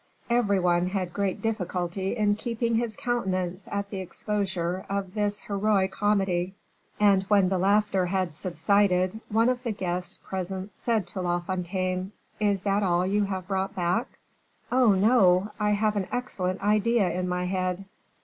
[0.31, 5.91] Every one had great difficulty in keeping his countenance at the exposure of this heroi
[5.91, 6.55] comedy,
[6.99, 12.13] and when the laughter had subsided, one of the guests present said to La Fontaine:
[12.39, 14.07] "Is that all you have brought back?"
[14.71, 15.51] "Oh, no!
[15.59, 17.85] I have an excellent idea in my head."